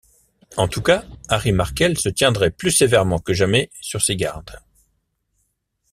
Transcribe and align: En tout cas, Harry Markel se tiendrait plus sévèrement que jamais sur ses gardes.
En 0.57 0.67
tout 0.67 0.81
cas, 0.81 1.05
Harry 1.29 1.51
Markel 1.51 1.95
se 1.95 2.09
tiendrait 2.09 2.49
plus 2.49 2.71
sévèrement 2.71 3.19
que 3.19 3.33
jamais 3.35 3.69
sur 3.81 4.01
ses 4.01 4.15
gardes. 4.15 4.57